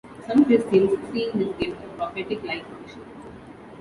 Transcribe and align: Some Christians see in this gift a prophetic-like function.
Some 0.25 0.45
Christians 0.45 0.97
see 1.13 1.29
in 1.29 1.37
this 1.39 1.55
gift 1.59 1.79
a 1.83 1.87
prophetic-like 1.89 2.65
function. 2.71 3.01